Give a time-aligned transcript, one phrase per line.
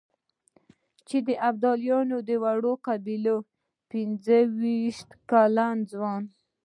[1.07, 3.35] چې د ابدالیو د وړې قبيلې
[3.91, 6.23] پنځه وېشت کلن ځوان.